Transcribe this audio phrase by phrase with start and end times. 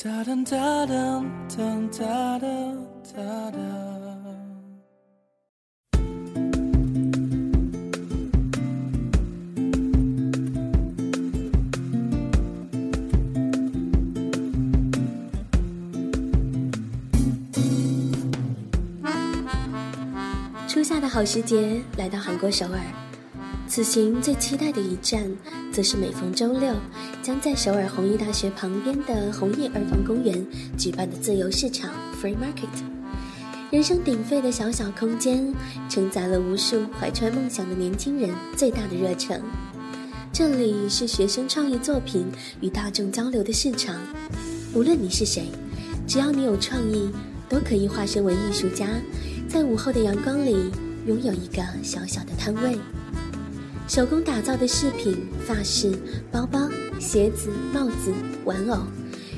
[0.00, 2.46] 哒哒哒哒哒哒哒
[3.02, 3.58] 哒哒
[20.68, 23.07] 初夏的好时节来到韩国首尔。
[23.68, 25.30] 此行最期待的一站，
[25.70, 26.74] 则是每逢周六，
[27.22, 30.44] 将在首尔弘毅大学旁边的弘毅儿童公园
[30.78, 32.66] 举办的自由市场 （Free Market）。
[33.70, 35.54] 人声鼎沸的小小空间，
[35.86, 39.42] 承载了无数怀揣梦想的年轻人最大的热忱。
[40.32, 42.24] 这里是学生创意作品
[42.62, 43.94] 与大众交流的市场。
[44.72, 45.44] 无论你是谁，
[46.06, 47.10] 只要你有创意，
[47.50, 48.88] 都可以化身为艺术家，
[49.46, 50.70] 在午后的阳光里
[51.06, 52.78] 拥有一个小小的摊位。
[53.88, 55.90] 手工打造的饰品、发饰、
[56.30, 56.68] 包包、
[57.00, 58.12] 鞋子、帽子、
[58.44, 58.82] 玩偶，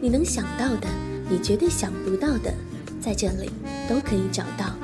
[0.00, 0.88] 你能想到的，
[1.30, 2.52] 你绝对想不到的，
[3.00, 3.48] 在这里
[3.88, 4.74] 都可以找到。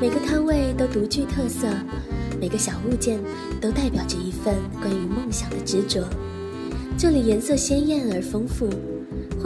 [0.00, 1.66] 每个摊位都独具特色，
[2.40, 3.18] 每个小物件
[3.60, 6.08] 都代表着一份关于梦想的执着。
[6.96, 8.70] 这里颜色鲜艳而丰富。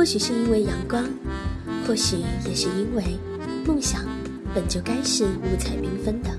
[0.01, 1.05] 或许是因为阳光，
[1.87, 2.17] 或许
[2.48, 3.05] 也是因为
[3.67, 4.01] 梦想
[4.55, 6.31] 本就该是五彩缤纷的。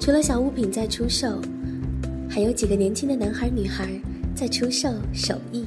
[0.00, 1.40] 除了小物品在出售，
[2.30, 3.88] 还有几个年轻的男孩女孩
[4.36, 5.66] 在出售手艺。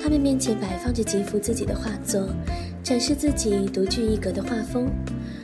[0.00, 2.28] 他们面前摆放着几幅自己的画作，
[2.84, 4.88] 展示自己独具一格的画风。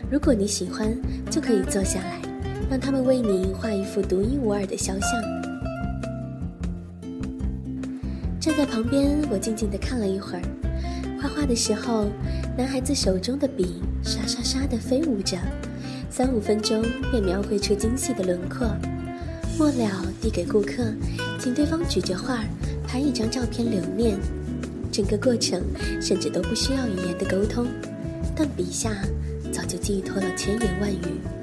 [0.08, 0.96] 如果你喜欢，
[1.28, 2.22] 就可以坐下来，
[2.70, 5.37] 让他们为你画一幅独一无二的肖像。
[8.40, 10.42] 站在旁边，我静静地看了一会儿。
[11.20, 12.06] 画画的时候，
[12.56, 15.36] 男孩子手中的笔沙沙沙地飞舞着，
[16.08, 18.68] 三五分钟便描绘出精细的轮廓。
[19.58, 19.90] 末了，
[20.20, 20.84] 递给顾客，
[21.40, 22.44] 请对方举着画
[22.86, 24.16] 拍一张照片留念。
[24.92, 25.60] 整个过程
[26.00, 27.66] 甚至都不需要语言的沟通，
[28.36, 28.90] 但笔下
[29.52, 31.37] 早就寄托了千言万语。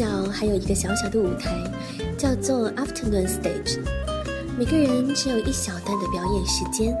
[0.00, 1.50] 角还有一个小小的舞台，
[2.16, 3.80] 叫做 Afternoon Stage。
[4.58, 6.96] 每个人只有一小段的表演时间，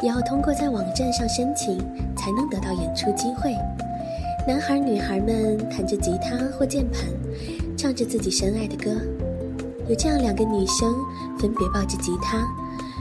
[0.00, 1.76] 也要通过在网站上申请
[2.14, 3.56] 才能得到演出机会。
[4.46, 7.02] 男孩女孩们弹着吉他或键盘，
[7.76, 9.00] 唱着自己深爱的歌。
[9.88, 10.94] 有这样两个女生，
[11.36, 12.46] 分别抱着吉他，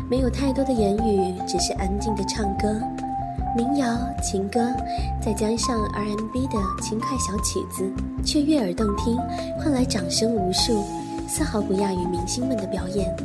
[0.10, 2.82] 没有太多的言语，只是安静的唱歌。
[3.56, 3.86] 民谣、
[4.22, 4.60] 情歌，
[5.22, 7.88] 再加上 R&B 的轻快小曲子，
[8.26, 9.16] 却悦耳动听，
[9.60, 10.84] 换来掌声无数，
[11.28, 13.16] 丝毫不亚于明星们的表演。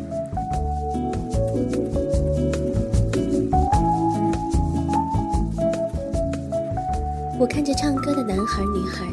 [7.41, 9.07] 我看着唱歌的男孩女孩，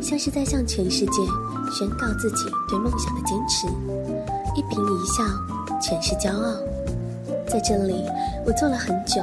[0.00, 1.22] 像是在向全世界
[1.72, 3.66] 宣告自己对梦想的坚持。
[4.54, 5.24] 一颦一笑，
[5.80, 6.54] 全是骄傲。
[7.48, 8.04] 在这里，
[8.46, 9.22] 我坐了很久。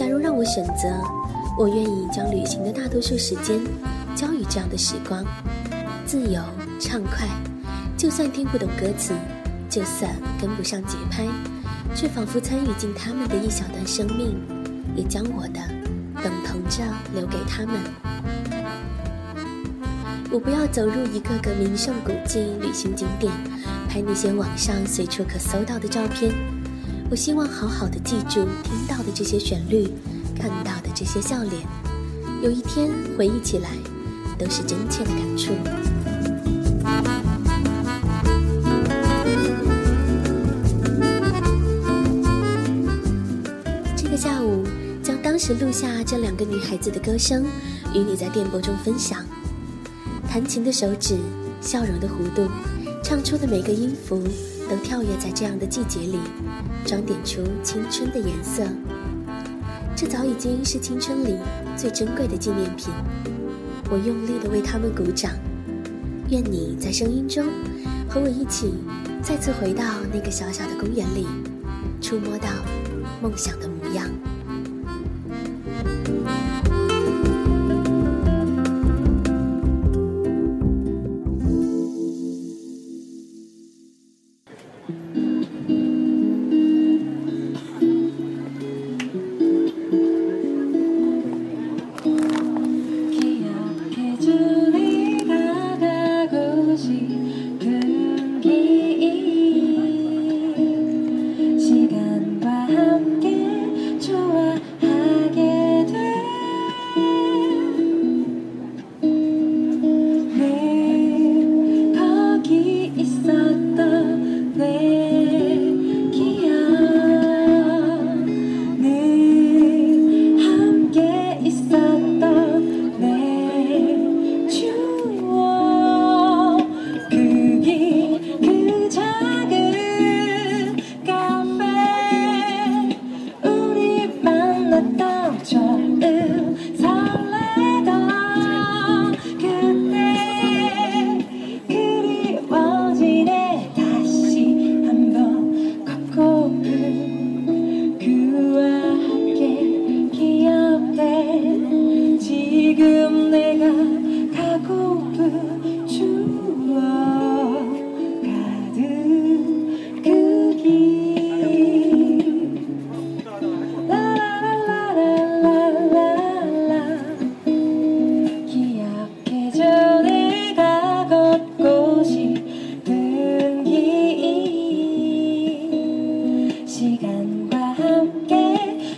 [0.00, 0.88] 假如让我选择，
[1.58, 3.60] 我愿意将旅行的大多数时间
[4.16, 5.22] 交予这样的时光，
[6.06, 6.40] 自由
[6.80, 7.28] 畅快。
[7.98, 9.12] 就算听不懂歌词，
[9.68, 11.26] 就算跟不上节拍，
[11.94, 14.40] 却仿佛参与进他们的一小段生命，
[14.96, 15.60] 也将我的
[16.24, 16.82] 等同着
[17.14, 17.74] 留给他们。
[20.30, 23.30] 我不要走入一个个名胜古迹、旅行景点，
[23.86, 26.32] 拍那些网上随处可搜到的照片。
[27.10, 29.88] 我希望好好的记住听到的这些旋律，
[30.38, 31.66] 看到的这些笑脸，
[32.40, 33.70] 有一天回忆起来，
[34.38, 35.52] 都是真切的感触。
[43.96, 44.64] 这个下午，
[45.02, 47.44] 将当时录下这两个女孩子的歌声，
[47.92, 49.26] 与你在电波中分享。
[50.28, 51.18] 弹琴的手指，
[51.60, 52.48] 笑容的弧度，
[53.02, 54.22] 唱出的每个音符。
[54.70, 56.20] 都跳跃在这样的季节里，
[56.86, 58.62] 装点出青春的颜色。
[59.96, 61.36] 这早已经是青春里
[61.76, 62.94] 最珍贵的纪念品。
[63.90, 65.32] 我用力地为他们鼓掌。
[66.28, 67.44] 愿你在声音中
[68.08, 68.72] 和我一起
[69.20, 69.82] 再次回到
[70.14, 71.26] 那个小小的公园里，
[72.00, 72.48] 触摸到
[73.20, 74.06] 梦想的模样。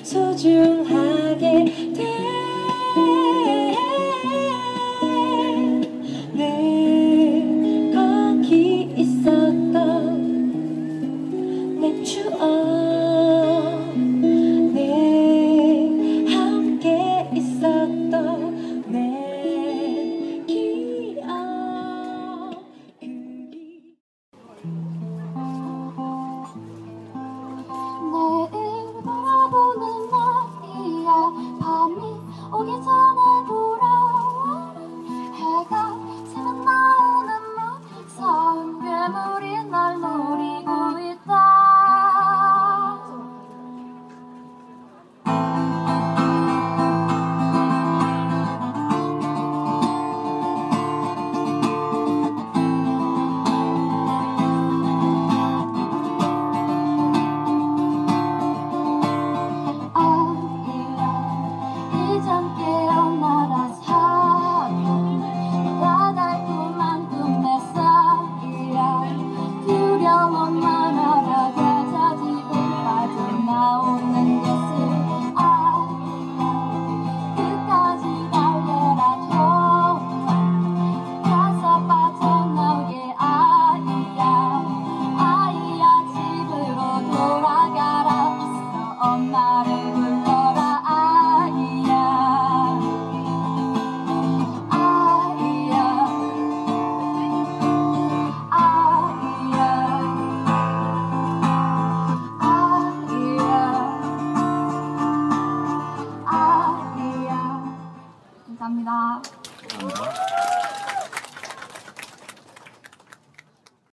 [0.02, 1.64] 소중하게
[32.52, 33.12] 我该走。